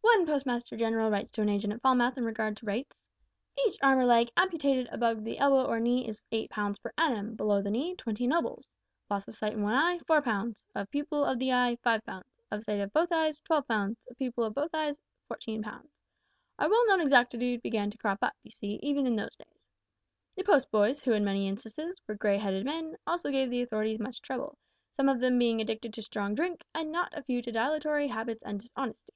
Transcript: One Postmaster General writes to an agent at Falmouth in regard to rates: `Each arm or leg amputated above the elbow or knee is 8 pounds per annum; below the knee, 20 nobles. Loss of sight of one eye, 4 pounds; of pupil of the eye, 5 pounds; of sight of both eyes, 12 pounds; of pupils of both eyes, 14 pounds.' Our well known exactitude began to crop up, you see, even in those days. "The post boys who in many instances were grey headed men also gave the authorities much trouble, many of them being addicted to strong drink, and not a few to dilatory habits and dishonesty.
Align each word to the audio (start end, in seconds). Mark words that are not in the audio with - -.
One 0.00 0.26
Postmaster 0.26 0.76
General 0.76 1.12
writes 1.12 1.30
to 1.30 1.42
an 1.42 1.48
agent 1.48 1.72
at 1.72 1.80
Falmouth 1.80 2.18
in 2.18 2.24
regard 2.24 2.56
to 2.56 2.66
rates: 2.66 3.04
`Each 3.56 3.76
arm 3.84 4.00
or 4.00 4.04
leg 4.04 4.32
amputated 4.36 4.88
above 4.90 5.22
the 5.22 5.38
elbow 5.38 5.64
or 5.64 5.78
knee 5.78 6.08
is 6.08 6.26
8 6.32 6.50
pounds 6.50 6.80
per 6.80 6.90
annum; 6.98 7.36
below 7.36 7.62
the 7.62 7.70
knee, 7.70 7.94
20 7.94 8.26
nobles. 8.26 8.68
Loss 9.08 9.28
of 9.28 9.36
sight 9.36 9.52
of 9.54 9.60
one 9.60 9.74
eye, 9.74 10.00
4 10.08 10.22
pounds; 10.22 10.64
of 10.74 10.90
pupil 10.90 11.24
of 11.24 11.38
the 11.38 11.52
eye, 11.52 11.76
5 11.84 12.04
pounds; 12.04 12.26
of 12.50 12.64
sight 12.64 12.80
of 12.80 12.92
both 12.92 13.12
eyes, 13.12 13.40
12 13.42 13.68
pounds; 13.68 14.00
of 14.10 14.16
pupils 14.18 14.48
of 14.48 14.54
both 14.56 14.70
eyes, 14.74 14.98
14 15.28 15.62
pounds.' 15.62 15.94
Our 16.58 16.68
well 16.68 16.84
known 16.88 17.00
exactitude 17.00 17.62
began 17.62 17.90
to 17.92 17.96
crop 17.98 18.18
up, 18.22 18.34
you 18.42 18.50
see, 18.50 18.80
even 18.82 19.06
in 19.06 19.14
those 19.14 19.36
days. 19.36 19.60
"The 20.34 20.42
post 20.42 20.68
boys 20.72 20.98
who 21.00 21.12
in 21.12 21.24
many 21.24 21.46
instances 21.46 21.96
were 22.08 22.16
grey 22.16 22.38
headed 22.38 22.64
men 22.64 22.96
also 23.06 23.30
gave 23.30 23.50
the 23.50 23.62
authorities 23.62 24.00
much 24.00 24.20
trouble, 24.20 24.58
many 24.98 25.12
of 25.12 25.20
them 25.20 25.38
being 25.38 25.60
addicted 25.60 25.94
to 25.94 26.02
strong 26.02 26.34
drink, 26.34 26.64
and 26.74 26.90
not 26.90 27.16
a 27.16 27.22
few 27.22 27.40
to 27.42 27.52
dilatory 27.52 28.08
habits 28.08 28.42
and 28.42 28.58
dishonesty. 28.58 29.14